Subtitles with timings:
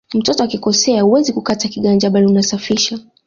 [0.13, 2.99] Mtoto akikosea huwezi kukata kiganja bali unasafisha